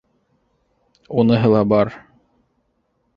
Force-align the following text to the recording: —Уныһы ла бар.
—Уныһы 1.23 1.51
ла 1.57 1.61
бар. 1.73 1.91